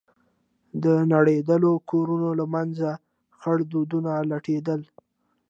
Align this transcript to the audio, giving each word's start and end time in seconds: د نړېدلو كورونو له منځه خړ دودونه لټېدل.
د 0.83 0.85
نړېدلو 1.13 1.71
كورونو 1.89 2.29
له 2.39 2.45
منځه 2.53 2.89
خړ 3.39 3.57
دودونه 3.71 4.11
لټېدل. 4.31 4.81